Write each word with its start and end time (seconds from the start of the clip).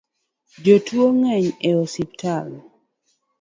Jotuo 0.63 1.05
ng'eny 1.17 1.47
e 1.69 1.71
osiptal 1.83 2.49